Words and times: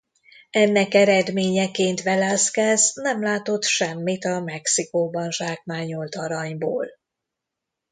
Ennek 0.49 0.93
eredményeként 0.93 2.01
Velázquez 2.01 2.91
nem 2.95 3.21
látott 3.23 3.63
semmit 3.63 4.25
a 4.25 4.39
Mexikóban 4.39 5.31
zsákmányolt 5.31 6.15
aranyból. 6.15 6.87